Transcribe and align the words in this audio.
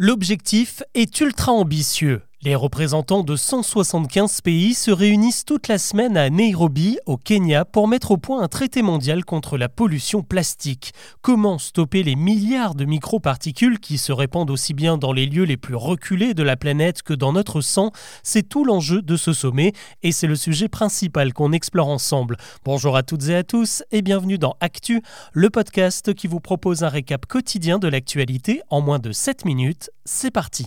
L'objectif 0.00 0.84
est 0.94 1.20
ultra 1.20 1.50
ambitieux. 1.50 2.22
Les 2.40 2.54
représentants 2.54 3.24
de 3.24 3.34
175 3.34 4.42
pays 4.42 4.74
se 4.74 4.92
réunissent 4.92 5.44
toute 5.44 5.66
la 5.66 5.76
semaine 5.76 6.16
à 6.16 6.30
Nairobi, 6.30 6.96
au 7.04 7.16
Kenya, 7.16 7.64
pour 7.64 7.88
mettre 7.88 8.12
au 8.12 8.16
point 8.16 8.40
un 8.40 8.46
traité 8.46 8.80
mondial 8.80 9.24
contre 9.24 9.58
la 9.58 9.68
pollution 9.68 10.22
plastique. 10.22 10.92
Comment 11.20 11.58
stopper 11.58 12.04
les 12.04 12.14
milliards 12.14 12.76
de 12.76 12.84
microparticules 12.84 13.80
qui 13.80 13.98
se 13.98 14.12
répandent 14.12 14.52
aussi 14.52 14.72
bien 14.72 14.98
dans 14.98 15.12
les 15.12 15.26
lieux 15.26 15.42
les 15.42 15.56
plus 15.56 15.74
reculés 15.74 16.32
de 16.32 16.44
la 16.44 16.56
planète 16.56 17.02
que 17.02 17.12
dans 17.12 17.32
notre 17.32 17.60
sang? 17.60 17.90
C'est 18.22 18.48
tout 18.48 18.64
l'enjeu 18.64 19.02
de 19.02 19.16
ce 19.16 19.32
sommet 19.32 19.72
et 20.04 20.12
c'est 20.12 20.28
le 20.28 20.36
sujet 20.36 20.68
principal 20.68 21.32
qu'on 21.32 21.50
explore 21.50 21.88
ensemble. 21.88 22.36
Bonjour 22.64 22.96
à 22.96 23.02
toutes 23.02 23.30
et 23.30 23.34
à 23.34 23.42
tous 23.42 23.82
et 23.90 24.00
bienvenue 24.00 24.38
dans 24.38 24.54
Actu, 24.60 25.02
le 25.32 25.50
podcast 25.50 26.14
qui 26.14 26.28
vous 26.28 26.38
propose 26.38 26.84
un 26.84 26.88
récap 26.88 27.26
quotidien 27.26 27.80
de 27.80 27.88
l'actualité 27.88 28.62
en 28.70 28.80
moins 28.80 29.00
de 29.00 29.10
7 29.10 29.44
minutes. 29.44 29.90
C'est 30.04 30.30
parti. 30.30 30.66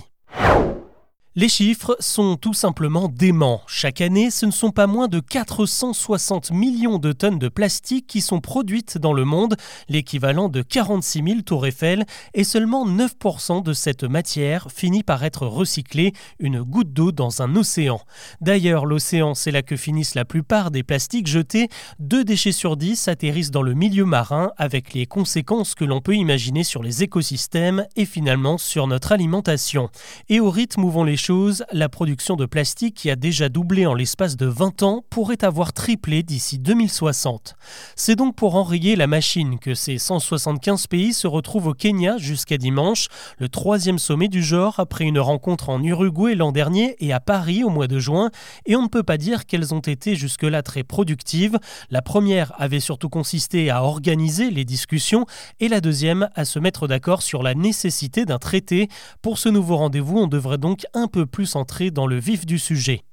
Les 1.34 1.48
chiffres 1.48 1.96
sont 2.02 2.36
tout 2.36 2.54
simplement 2.54 3.08
déments. 3.08 3.62
Chaque 3.66 4.02
année, 4.02 4.32
ce 4.32 4.46
ne 4.46 4.52
sont 4.52 4.72
pas 4.72 4.86
moins 4.86 5.08
de 5.08 5.22
460 5.22 6.52
millions 6.52 6.98
de 6.98 7.14
tonnes 7.14 7.40
de 7.40 7.48
plastique 7.48 8.06
qui 8.06 8.20
sont 8.20 8.42
produites 8.42 8.98
dans 8.98 9.14
le 9.14 9.24
monde, 9.24 9.56
l'équivalent 9.88 10.50
de 10.50 10.62
46 10.62 11.24
000 11.24 11.42
tours 11.44 11.66
Eiffel, 11.66 12.06
et 12.34 12.44
seulement 12.44 12.86
9% 12.86 13.64
de 13.64 13.72
cette 13.72 14.04
matière 14.04 14.68
finit 14.76 15.04
par 15.04 15.24
être 15.24 15.48
recyclée, 15.48 16.12
une 16.40 16.64
goutte 16.64 16.92
d'eau 16.92 17.14
dans 17.14 17.42
un 17.42 17.56
océan. 17.56 18.02
D'ailleurs, 18.42 18.86
l'océan, 18.86 19.34
c'est 19.34 19.52
là 19.52 19.62
que 19.62 19.78
finissent 19.78 20.16
la 20.16 20.26
plupart 20.26 20.70
des 20.70 20.84
plastiques 20.84 21.28
jetés. 21.28 21.70
Deux 22.00 22.26
déchets 22.26 22.52
sur 22.52 22.76
dix 22.76 23.08
atterrissent 23.08 23.52
dans 23.52 23.62
le 23.62 23.74
milieu 23.74 24.04
marin, 24.04 24.52
avec 24.58 24.94
les 24.94 25.06
conséquences 25.06 25.76
que 25.76 25.86
l'on 25.86 26.02
peut 26.02 26.16
imaginer 26.16 26.66
sur 26.66 26.84
les 26.84 27.04
écosystèmes 27.04 27.86
et 27.96 28.04
finalement 28.04 28.58
sur 28.58 28.86
notre 28.86 29.14
alimentation. 29.14 29.90
Et 30.28 30.42
au 30.42 30.50
rythme 30.50 30.84
où 30.84 30.92
vont 30.92 31.06
les 31.06 31.21
choses, 31.22 31.64
la 31.72 31.88
production 31.88 32.36
de 32.36 32.48
plastique 32.48 32.96
qui 32.96 33.12
a 33.12 33.16
déjà 33.16 33.48
doublé 33.48 33.86
en 33.86 33.94
l'espace 33.94 34.36
de 34.36 34.48
20 34.48 34.82
ans 34.82 35.06
pourrait 35.10 35.44
avoir 35.44 35.72
triplé 35.72 36.24
d'ici 36.24 36.58
2060. 36.58 37.56
C'est 37.96 38.16
donc 38.16 38.36
pour 38.36 38.56
enrayer 38.56 38.96
la 38.96 39.06
machine 39.06 39.60
que 39.60 39.76
ces 39.76 40.00
175 40.00 40.88
pays 40.88 41.14
se 41.14 41.28
retrouvent 41.28 41.68
au 41.68 41.74
Kenya 41.74 42.18
jusqu'à 42.18 42.58
dimanche, 42.58 43.08
le 43.38 43.50
troisième 43.50 44.00
sommet 44.00 44.30
du 44.30 44.42
genre 44.42 44.80
après 44.80 45.06
une 45.06 45.20
rencontre 45.20 45.70
en 45.70 45.84
Uruguay 45.84 46.34
l'an 46.34 46.52
dernier 46.52 46.96
et 47.00 47.14
à 47.14 47.20
Paris 47.20 47.64
au 47.64 47.70
mois 47.70 47.88
de 47.88 48.00
juin, 48.00 48.32
et 48.66 48.76
on 48.76 48.82
ne 48.82 48.88
peut 48.88 49.04
pas 49.04 49.18
dire 49.18 49.46
qu'elles 49.46 49.76
ont 49.76 49.80
été 49.80 50.16
jusque-là 50.16 50.64
très 50.64 50.84
productives. 50.84 51.60
La 51.92 52.02
première 52.02 52.52
avait 52.60 52.80
surtout 52.80 53.10
consisté 53.10 53.70
à 53.70 53.84
organiser 53.84 54.50
les 54.50 54.66
discussions 54.66 55.26
et 55.60 55.68
la 55.68 55.82
deuxième 55.82 56.30
à 56.34 56.46
se 56.46 56.58
mettre 56.58 56.88
d'accord 56.88 57.22
sur 57.22 57.44
la 57.44 57.54
nécessité 57.54 58.26
d'un 58.26 58.40
traité. 58.40 58.88
Pour 59.22 59.38
ce 59.38 59.50
nouveau 59.50 59.78
rendez-vous, 59.78 60.18
on 60.18 60.28
devrait 60.28 60.58
donc 60.58 60.86
un 60.96 61.08
peu 61.12 61.26
plus 61.26 61.56
entrer 61.56 61.92
dans 61.92 62.08
le 62.08 62.18
vif 62.18 62.46
du 62.46 62.58
sujet. 62.58 63.04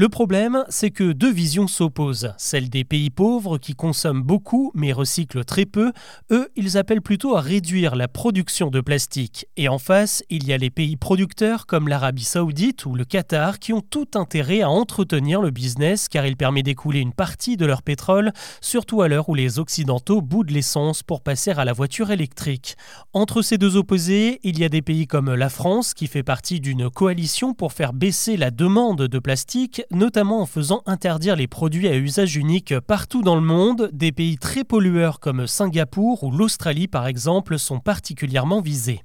Le 0.00 0.08
problème, 0.08 0.64
c'est 0.68 0.92
que 0.92 1.10
deux 1.10 1.32
visions 1.32 1.66
s'opposent. 1.66 2.32
Celle 2.38 2.70
des 2.70 2.84
pays 2.84 3.10
pauvres 3.10 3.58
qui 3.58 3.74
consomment 3.74 4.22
beaucoup 4.22 4.70
mais 4.72 4.92
recyclent 4.92 5.44
très 5.44 5.66
peu, 5.66 5.90
eux, 6.30 6.48
ils 6.54 6.78
appellent 6.78 7.02
plutôt 7.02 7.34
à 7.34 7.40
réduire 7.40 7.96
la 7.96 8.06
production 8.06 8.70
de 8.70 8.80
plastique. 8.80 9.48
Et 9.56 9.68
en 9.68 9.78
face, 9.78 10.22
il 10.30 10.46
y 10.46 10.52
a 10.52 10.56
les 10.56 10.70
pays 10.70 10.96
producteurs 10.96 11.66
comme 11.66 11.88
l'Arabie 11.88 12.22
saoudite 12.22 12.86
ou 12.86 12.94
le 12.94 13.04
Qatar 13.04 13.58
qui 13.58 13.72
ont 13.72 13.80
tout 13.80 14.06
intérêt 14.14 14.60
à 14.60 14.70
entretenir 14.70 15.42
le 15.42 15.50
business 15.50 16.08
car 16.08 16.26
il 16.26 16.36
permet 16.36 16.62
d'écouler 16.62 17.00
une 17.00 17.12
partie 17.12 17.56
de 17.56 17.66
leur 17.66 17.82
pétrole, 17.82 18.30
surtout 18.60 19.02
à 19.02 19.08
l'heure 19.08 19.28
où 19.28 19.34
les 19.34 19.58
Occidentaux 19.58 20.20
boudent 20.22 20.52
l'essence 20.52 21.02
pour 21.02 21.22
passer 21.22 21.50
à 21.50 21.64
la 21.64 21.72
voiture 21.72 22.12
électrique. 22.12 22.76
Entre 23.14 23.42
ces 23.42 23.58
deux 23.58 23.74
opposés, 23.74 24.38
il 24.44 24.60
y 24.60 24.64
a 24.64 24.68
des 24.68 24.80
pays 24.80 25.08
comme 25.08 25.34
la 25.34 25.48
France 25.48 25.92
qui 25.92 26.06
fait 26.06 26.22
partie 26.22 26.60
d'une 26.60 26.88
coalition 26.88 27.52
pour 27.52 27.72
faire 27.72 27.92
baisser 27.92 28.36
la 28.36 28.52
demande 28.52 29.02
de 29.02 29.18
plastique 29.18 29.47
notamment 29.90 30.42
en 30.42 30.46
faisant 30.46 30.82
interdire 30.86 31.36
les 31.36 31.46
produits 31.46 31.88
à 31.88 31.96
usage 31.96 32.36
unique 32.36 32.78
partout 32.80 33.22
dans 33.22 33.34
le 33.34 33.40
monde. 33.40 33.90
Des 33.92 34.12
pays 34.12 34.36
très 34.36 34.64
pollueurs 34.64 35.20
comme 35.20 35.46
Singapour 35.46 36.22
ou 36.24 36.30
l'Australie 36.30 36.88
par 36.88 37.06
exemple 37.06 37.58
sont 37.58 37.80
particulièrement 37.80 38.60
visés. 38.60 39.00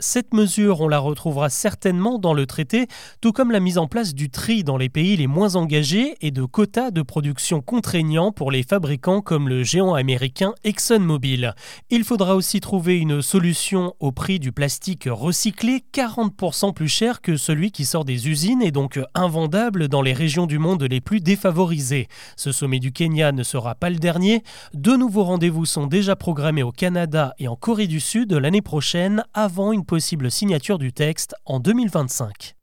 Cette 0.00 0.34
mesure, 0.34 0.80
on 0.80 0.88
la 0.88 0.98
retrouvera 0.98 1.48
certainement 1.48 2.18
dans 2.18 2.34
le 2.34 2.46
traité, 2.46 2.88
tout 3.20 3.32
comme 3.32 3.52
la 3.52 3.60
mise 3.60 3.78
en 3.78 3.86
place 3.86 4.14
du 4.14 4.28
tri 4.28 4.64
dans 4.64 4.76
les 4.76 4.88
pays 4.88 5.16
les 5.16 5.28
moins 5.28 5.54
engagés 5.54 6.16
et 6.20 6.30
de 6.30 6.44
quotas 6.44 6.90
de 6.90 7.02
production 7.02 7.60
contraignants 7.60 8.32
pour 8.32 8.50
les 8.50 8.64
fabricants 8.64 9.20
comme 9.20 9.48
le 9.48 9.62
géant 9.62 9.94
américain 9.94 10.54
ExxonMobil. 10.64 11.54
Il 11.90 12.04
faudra 12.04 12.34
aussi 12.34 12.60
trouver 12.60 12.98
une 12.98 13.22
solution 13.22 13.94
au 14.00 14.10
prix 14.10 14.40
du 14.40 14.50
plastique 14.50 15.08
recyclé 15.08 15.84
40% 15.92 16.72
plus 16.74 16.88
cher 16.88 17.20
que 17.20 17.36
celui 17.36 17.70
qui 17.70 17.84
sort 17.84 18.04
des 18.04 18.28
usines 18.28 18.62
et 18.62 18.72
donc 18.72 18.98
invendable 19.14 19.73
dans 19.82 20.02
les 20.02 20.12
régions 20.12 20.46
du 20.46 20.58
monde 20.58 20.82
les 20.84 21.00
plus 21.00 21.20
défavorisées. 21.20 22.08
Ce 22.36 22.52
sommet 22.52 22.78
du 22.78 22.92
Kenya 22.92 23.32
ne 23.32 23.42
sera 23.42 23.74
pas 23.74 23.90
le 23.90 23.96
dernier. 23.96 24.42
Deux 24.72 24.96
nouveaux 24.96 25.24
rendez-vous 25.24 25.66
sont 25.66 25.86
déjà 25.86 26.16
programmés 26.16 26.62
au 26.62 26.72
Canada 26.72 27.34
et 27.38 27.48
en 27.48 27.56
Corée 27.56 27.86
du 27.86 28.00
Sud 28.00 28.32
l'année 28.32 28.62
prochaine 28.62 29.24
avant 29.34 29.72
une 29.72 29.84
possible 29.84 30.30
signature 30.30 30.78
du 30.78 30.92
texte 30.92 31.34
en 31.44 31.60
2025. 31.60 32.54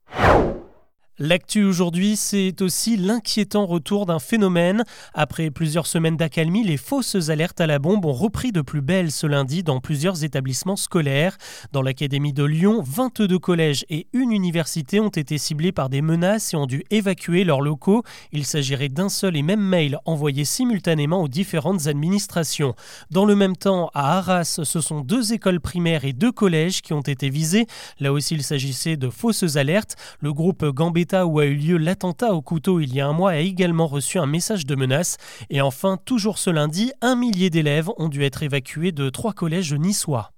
L'actu 1.24 1.62
aujourd'hui, 1.62 2.16
c'est 2.16 2.62
aussi 2.62 2.96
l'inquiétant 2.96 3.64
retour 3.64 4.06
d'un 4.06 4.18
phénomène. 4.18 4.82
Après 5.14 5.52
plusieurs 5.52 5.86
semaines 5.86 6.16
d'accalmie, 6.16 6.64
les 6.64 6.76
fausses 6.76 7.28
alertes 7.28 7.60
à 7.60 7.68
la 7.68 7.78
bombe 7.78 8.04
ont 8.04 8.12
repris 8.12 8.50
de 8.50 8.60
plus 8.60 8.80
belle 8.80 9.12
ce 9.12 9.28
lundi 9.28 9.62
dans 9.62 9.78
plusieurs 9.78 10.24
établissements 10.24 10.74
scolaires. 10.74 11.38
Dans 11.70 11.80
l'Académie 11.80 12.32
de 12.32 12.42
Lyon, 12.42 12.82
22 12.84 13.38
collèges 13.38 13.84
et 13.88 14.08
une 14.12 14.32
université 14.32 14.98
ont 14.98 15.10
été 15.10 15.38
ciblés 15.38 15.70
par 15.70 15.90
des 15.90 16.02
menaces 16.02 16.54
et 16.54 16.56
ont 16.56 16.66
dû 16.66 16.82
évacuer 16.90 17.44
leurs 17.44 17.60
locaux. 17.60 18.02
Il 18.32 18.44
s'agirait 18.44 18.88
d'un 18.88 19.08
seul 19.08 19.36
et 19.36 19.42
même 19.42 19.62
mail 19.62 20.00
envoyé 20.06 20.44
simultanément 20.44 21.22
aux 21.22 21.28
différentes 21.28 21.86
administrations. 21.86 22.74
Dans 23.12 23.26
le 23.26 23.36
même 23.36 23.56
temps, 23.56 23.92
à 23.94 24.18
Arras, 24.18 24.60
ce 24.64 24.80
sont 24.80 25.02
deux 25.02 25.32
écoles 25.32 25.60
primaires 25.60 26.04
et 26.04 26.14
deux 26.14 26.32
collèges 26.32 26.82
qui 26.82 26.94
ont 26.94 27.00
été 27.00 27.30
visés. 27.30 27.68
Là 28.00 28.12
aussi, 28.12 28.34
il 28.34 28.42
s'agissait 28.42 28.96
de 28.96 29.08
fausses 29.08 29.54
alertes. 29.54 29.94
Le 30.18 30.32
groupe 30.32 30.64
Gambetta 30.64 31.11
où 31.20 31.38
a 31.38 31.44
eu 31.44 31.54
lieu 31.54 31.76
l'attentat 31.76 32.34
au 32.34 32.42
couteau 32.42 32.80
il 32.80 32.94
y 32.94 33.00
a 33.00 33.06
un 33.06 33.12
mois 33.12 33.32
a 33.32 33.36
également 33.36 33.86
reçu 33.86 34.18
un 34.18 34.26
message 34.26 34.66
de 34.66 34.74
menace. 34.74 35.16
Et 35.50 35.60
enfin, 35.60 35.98
toujours 36.04 36.38
ce 36.38 36.50
lundi, 36.50 36.92
un 37.00 37.16
millier 37.16 37.50
d'élèves 37.50 37.90
ont 37.98 38.08
dû 38.08 38.24
être 38.24 38.42
évacués 38.42 38.92
de 38.92 39.10
trois 39.10 39.32
collèges 39.32 39.74
niçois. 39.74 40.32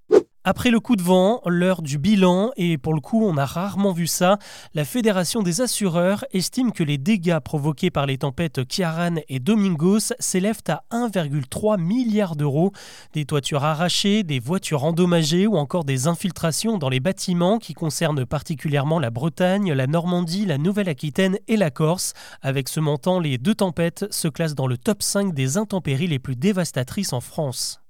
Après 0.47 0.71
le 0.71 0.79
coup 0.79 0.95
de 0.95 1.03
vent, 1.03 1.41
l'heure 1.47 1.81
du 1.81 1.97
bilan, 1.97 2.51
et 2.59 2.77
pour 2.77 2.93
le 2.93 3.01
coup 3.01 3.25
on 3.25 3.39
a 3.39 3.47
rarement 3.47 3.93
vu 3.93 4.07
ça, 4.07 4.39
la 4.75 4.85
Fédération 4.85 5.43
des 5.43 5.63
assureurs 5.63 6.27
estime 6.35 6.73
que 6.73 6.85
les 6.85 6.99
dégâts 6.99 7.39
provoqués 7.39 7.91
par 7.91 8.05
les 8.05 8.19
tempêtes 8.19 8.63
Kiaran 8.69 9.15
et 9.31 9.39
Domingos 9.39 10.13
s'élèvent 10.19 10.61
à 10.69 10.85
1,3 10.91 11.81
milliard 11.81 12.37
d'euros. 12.37 12.73
Des 13.15 13.25
toitures 13.25 13.65
arrachées, 13.65 14.23
des 14.23 14.39
voitures 14.39 14.85
endommagées 14.85 15.47
ou 15.47 15.57
encore 15.57 15.85
des 15.85 16.09
infiltrations 16.09 16.77
dans 16.77 16.91
les 16.91 17.01
bâtiments 17.01 17.59
qui 17.59 17.73
concernent 17.73 18.27
particulièrement 18.27 18.99
la 18.99 19.09
Bretagne, 19.09 19.73
la 19.73 19.87
Normandie, 19.87 20.45
la 20.45 20.59
Nouvelle-Aquitaine 20.59 21.39
et 21.49 21.57
la 21.57 21.71
Corse. 21.71 22.13
Avec 22.43 22.69
ce 22.69 22.81
montant, 22.81 23.19
les 23.19 23.39
deux 23.39 23.55
tempêtes 23.55 24.05
se 24.11 24.29
classent 24.29 24.55
dans 24.55 24.67
le 24.67 24.77
top 24.77 25.03
5 25.03 25.33
des 25.33 25.57
intempéries 25.57 26.07
les 26.07 26.19
plus 26.19 26.37
dévastatrices 26.37 27.15
en 27.15 27.21
France. 27.21 27.84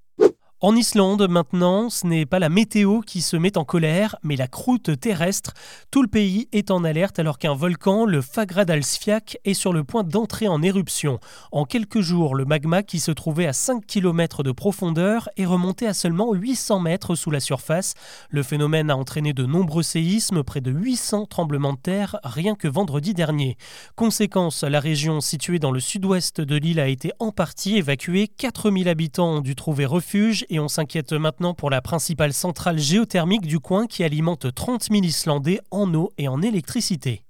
En 0.66 0.76
Islande, 0.76 1.28
maintenant, 1.28 1.90
ce 1.90 2.06
n'est 2.06 2.24
pas 2.24 2.38
la 2.38 2.48
météo 2.48 3.00
qui 3.00 3.20
se 3.20 3.36
met 3.36 3.58
en 3.58 3.66
colère, 3.66 4.16
mais 4.22 4.34
la 4.34 4.48
croûte 4.48 4.98
terrestre. 4.98 5.52
Tout 5.90 6.00
le 6.00 6.08
pays 6.08 6.48
est 6.52 6.70
en 6.70 6.84
alerte 6.84 7.18
alors 7.18 7.36
qu'un 7.36 7.52
volcan, 7.52 8.06
le 8.06 8.22
Fagradalsfjall, 8.22 9.20
est 9.44 9.52
sur 9.52 9.74
le 9.74 9.84
point 9.84 10.04
d'entrer 10.04 10.48
en 10.48 10.62
éruption. 10.62 11.20
En 11.52 11.66
quelques 11.66 12.00
jours, 12.00 12.34
le 12.34 12.46
magma 12.46 12.82
qui 12.82 12.98
se 12.98 13.10
trouvait 13.10 13.44
à 13.44 13.52
5 13.52 13.84
km 13.84 14.42
de 14.42 14.52
profondeur 14.52 15.28
est 15.36 15.44
remonté 15.44 15.86
à 15.86 15.92
seulement 15.92 16.32
800 16.32 16.80
mètres 16.80 17.14
sous 17.14 17.30
la 17.30 17.40
surface. 17.40 17.92
Le 18.30 18.42
phénomène 18.42 18.90
a 18.90 18.96
entraîné 18.96 19.34
de 19.34 19.44
nombreux 19.44 19.82
séismes, 19.82 20.42
près 20.44 20.62
de 20.62 20.70
800 20.70 21.26
tremblements 21.26 21.74
de 21.74 21.78
terre 21.78 22.16
rien 22.24 22.54
que 22.54 22.68
vendredi 22.68 23.12
dernier. 23.12 23.58
Conséquence, 23.96 24.64
la 24.64 24.80
région 24.80 25.20
située 25.20 25.58
dans 25.58 25.72
le 25.72 25.80
sud-ouest 25.80 26.40
de 26.40 26.56
l'île 26.56 26.80
a 26.80 26.88
été 26.88 27.12
en 27.18 27.32
partie 27.32 27.76
évacuée. 27.76 28.28
4000 28.28 28.88
habitants 28.88 29.34
ont 29.34 29.40
dû 29.42 29.56
trouver 29.56 29.84
refuge 29.84 30.46
et 30.54 30.60
on 30.60 30.68
s'inquiète 30.68 31.12
maintenant 31.12 31.52
pour 31.52 31.68
la 31.68 31.82
principale 31.82 32.32
centrale 32.32 32.78
géothermique 32.78 33.46
du 33.46 33.58
coin 33.58 33.86
qui 33.86 34.04
alimente 34.04 34.54
30 34.54 34.84
000 34.90 35.02
Islandais 35.02 35.60
en 35.70 35.92
eau 35.94 36.12
et 36.16 36.28
en 36.28 36.42
électricité. 36.42 37.24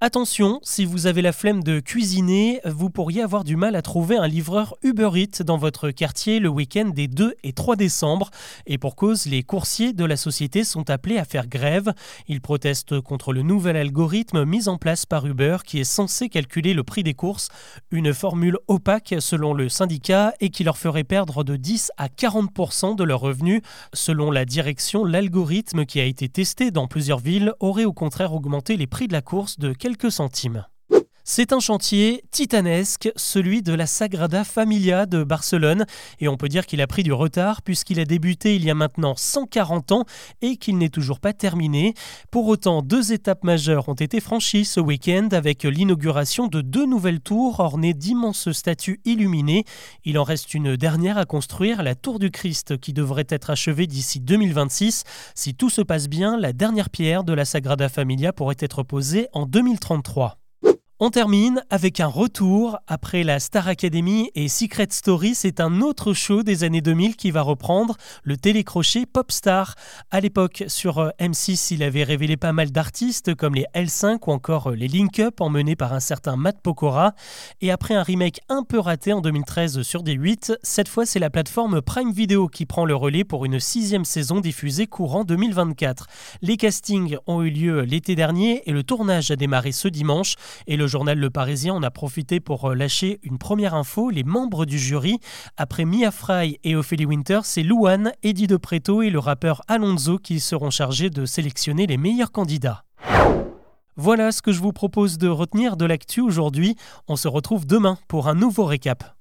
Attention, 0.00 0.58
si 0.64 0.84
vous 0.84 1.06
avez 1.06 1.22
la 1.22 1.32
flemme 1.32 1.62
de 1.62 1.78
cuisiner, 1.78 2.60
vous 2.66 2.90
pourriez 2.90 3.22
avoir 3.22 3.42
du 3.42 3.56
mal 3.56 3.76
à 3.76 3.80
trouver 3.80 4.16
un 4.16 4.26
livreur 4.26 4.74
Uber 4.82 5.10
Eats 5.14 5.44
dans 5.44 5.56
votre 5.56 5.92
quartier 5.92 6.40
le 6.40 6.48
week-end 6.48 6.90
des 6.92 7.06
2 7.06 7.36
et 7.42 7.52
3 7.52 7.76
décembre. 7.76 8.30
Et 8.66 8.76
pour 8.76 8.96
cause, 8.96 9.24
les 9.24 9.44
coursiers 9.44 9.92
de 9.92 10.04
la 10.04 10.16
société 10.16 10.64
sont 10.64 10.90
appelés 10.90 11.16
à 11.16 11.24
faire 11.24 11.46
grève. 11.46 11.94
Ils 12.26 12.42
protestent 12.42 13.00
contre 13.00 13.32
le 13.32 13.42
nouvel 13.42 13.76
algorithme 13.76 14.44
mis 14.44 14.68
en 14.68 14.78
place 14.78 15.06
par 15.06 15.24
Uber 15.26 15.58
qui 15.64 15.78
est 15.78 15.84
censé 15.84 16.28
calculer 16.28 16.74
le 16.74 16.82
prix 16.82 17.04
des 17.04 17.14
courses, 17.14 17.48
une 17.90 18.12
formule 18.12 18.58
opaque 18.66 19.14
selon 19.20 19.54
le 19.54 19.70
syndicat 19.70 20.34
et 20.40 20.50
qui 20.50 20.64
leur 20.64 20.76
ferait 20.76 21.04
perdre 21.04 21.44
de 21.44 21.56
10 21.56 21.92
à 21.96 22.08
40% 22.08 22.96
de 22.96 23.04
leurs 23.04 23.20
revenus. 23.20 23.62
Selon 23.94 24.30
la 24.30 24.44
direction, 24.44 25.04
l'algorithme 25.04 25.86
qui 25.86 26.00
a 26.00 26.04
été 26.04 26.28
testé 26.28 26.72
dans 26.72 26.88
plusieurs 26.88 27.20
villes 27.20 27.54
aurait 27.60 27.86
au 27.86 27.94
contraire 27.94 28.34
augmenté 28.34 28.76
les 28.76 28.88
prix 28.88 29.08
de 29.08 29.14
la 29.14 29.22
course 29.22 29.58
de 29.58 29.72
quelques 29.72 29.93
quelques 29.94 30.12
centimes. 30.12 30.66
C'est 31.26 31.54
un 31.54 31.58
chantier 31.58 32.22
titanesque, 32.32 33.10
celui 33.16 33.62
de 33.62 33.72
la 33.72 33.86
Sagrada 33.86 34.44
Familia 34.44 35.06
de 35.06 35.24
Barcelone, 35.24 35.86
et 36.20 36.28
on 36.28 36.36
peut 36.36 36.50
dire 36.50 36.66
qu'il 36.66 36.82
a 36.82 36.86
pris 36.86 37.02
du 37.02 37.14
retard 37.14 37.62
puisqu'il 37.62 37.98
a 37.98 38.04
débuté 38.04 38.56
il 38.56 38.62
y 38.62 38.70
a 38.70 38.74
maintenant 38.74 39.14
140 39.16 39.92
ans 39.92 40.04
et 40.42 40.58
qu'il 40.58 40.76
n'est 40.76 40.90
toujours 40.90 41.20
pas 41.20 41.32
terminé. 41.32 41.94
Pour 42.30 42.46
autant, 42.46 42.82
deux 42.82 43.14
étapes 43.14 43.42
majeures 43.42 43.88
ont 43.88 43.94
été 43.94 44.20
franchies 44.20 44.66
ce 44.66 44.80
week-end 44.80 45.28
avec 45.32 45.62
l'inauguration 45.62 46.46
de 46.46 46.60
deux 46.60 46.84
nouvelles 46.84 47.20
tours 47.20 47.58
ornées 47.58 47.94
d'immenses 47.94 48.52
statues 48.52 49.00
illuminées. 49.06 49.64
Il 50.04 50.18
en 50.18 50.24
reste 50.24 50.52
une 50.52 50.76
dernière 50.76 51.16
à 51.16 51.24
construire, 51.24 51.82
la 51.82 51.94
tour 51.94 52.18
du 52.18 52.30
Christ, 52.30 52.76
qui 52.76 52.92
devrait 52.92 53.26
être 53.30 53.48
achevée 53.48 53.86
d'ici 53.86 54.20
2026. 54.20 55.04
Si 55.34 55.54
tout 55.54 55.70
se 55.70 55.80
passe 55.80 56.08
bien, 56.08 56.38
la 56.38 56.52
dernière 56.52 56.90
pierre 56.90 57.24
de 57.24 57.32
la 57.32 57.46
Sagrada 57.46 57.88
Familia 57.88 58.34
pourrait 58.34 58.56
être 58.60 58.82
posée 58.82 59.28
en 59.32 59.46
2033. 59.46 60.36
On 61.00 61.10
termine 61.10 61.64
avec 61.70 61.98
un 61.98 62.06
retour 62.06 62.78
après 62.86 63.24
la 63.24 63.40
Star 63.40 63.66
Academy 63.66 64.30
et 64.36 64.46
Secret 64.46 64.86
Story. 64.90 65.34
C'est 65.34 65.58
un 65.58 65.80
autre 65.80 66.12
show 66.12 66.44
des 66.44 66.62
années 66.62 66.82
2000 66.82 67.16
qui 67.16 67.32
va 67.32 67.42
reprendre 67.42 67.96
le 68.22 68.36
télécrochet 68.36 69.04
Popstar. 69.04 69.74
À 70.12 70.20
l'époque, 70.20 70.62
sur 70.68 70.98
euh, 70.98 71.10
M6, 71.18 71.74
il 71.74 71.82
avait 71.82 72.04
révélé 72.04 72.36
pas 72.36 72.52
mal 72.52 72.70
d'artistes 72.70 73.34
comme 73.34 73.56
les 73.56 73.66
L5 73.74 74.18
ou 74.28 74.30
encore 74.30 74.70
euh, 74.70 74.76
les 74.76 74.86
Link 74.86 75.18
Up 75.18 75.40
emmenés 75.40 75.74
par 75.74 75.92
un 75.94 75.98
certain 75.98 76.36
Matt 76.36 76.60
Pokora. 76.62 77.14
Et 77.60 77.72
après 77.72 77.94
un 77.94 78.04
remake 78.04 78.38
un 78.48 78.62
peu 78.62 78.78
raté 78.78 79.12
en 79.12 79.20
2013 79.20 79.82
sur 79.82 80.04
D8, 80.04 80.58
cette 80.62 80.88
fois 80.88 81.06
c'est 81.06 81.18
la 81.18 81.28
plateforme 81.28 81.82
Prime 81.82 82.12
Video 82.12 82.46
qui 82.46 82.66
prend 82.66 82.84
le 82.84 82.94
relais 82.94 83.24
pour 83.24 83.44
une 83.44 83.58
sixième 83.58 84.04
saison 84.04 84.38
diffusée 84.38 84.86
courant 84.86 85.24
2024. 85.24 86.06
Les 86.40 86.56
castings 86.56 87.16
ont 87.26 87.42
eu 87.42 87.50
lieu 87.50 87.80
l'été 87.80 88.14
dernier 88.14 88.62
et 88.66 88.72
le 88.72 88.84
tournage 88.84 89.32
a 89.32 89.36
démarré 89.36 89.72
ce 89.72 89.88
dimanche. 89.88 90.36
Journal 90.86 91.18
Le 91.18 91.30
Parisien 91.30 91.74
en 91.74 91.82
a 91.82 91.90
profité 91.90 92.40
pour 92.40 92.70
euh, 92.70 92.74
lâcher 92.74 93.20
une 93.22 93.38
première 93.38 93.74
info. 93.74 94.10
Les 94.10 94.24
membres 94.24 94.64
du 94.64 94.78
jury, 94.78 95.18
après 95.56 95.84
Mia 95.84 96.10
Fry 96.10 96.58
et 96.64 96.76
Ophélie 96.76 97.06
Winter, 97.06 97.40
c'est 97.44 97.62
Louane, 97.62 98.12
Eddie 98.22 98.46
De 98.46 98.56
Preto 98.56 99.02
et 99.02 99.10
le 99.10 99.18
rappeur 99.18 99.62
Alonso 99.68 100.18
qui 100.18 100.40
seront 100.40 100.70
chargés 100.70 101.10
de 101.10 101.26
sélectionner 101.26 101.86
les 101.86 101.96
meilleurs 101.96 102.32
candidats. 102.32 102.84
Voilà 103.96 104.32
ce 104.32 104.42
que 104.42 104.52
je 104.52 104.60
vous 104.60 104.72
propose 104.72 105.18
de 105.18 105.28
retenir 105.28 105.76
de 105.76 105.84
l'actu 105.84 106.20
aujourd'hui. 106.20 106.76
On 107.08 107.16
se 107.16 107.28
retrouve 107.28 107.66
demain 107.66 107.98
pour 108.08 108.28
un 108.28 108.34
nouveau 108.34 108.64
récap. 108.64 109.14